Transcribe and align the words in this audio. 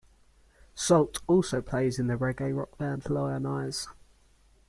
Sult 0.73 1.21
also 1.27 1.61
plays 1.61 1.99
in 1.99 2.07
the 2.07 2.15
reggae 2.15 2.57
rock 2.57 2.75
band 2.79 3.03
Lionize. 3.07 3.87